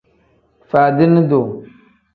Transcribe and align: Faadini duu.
Faadini 0.71 1.29
duu. 1.29 1.47